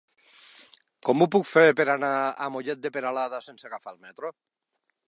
[1.09, 4.35] Com ho puc fer per anar a Mollet de Peralada sense agafar el metro?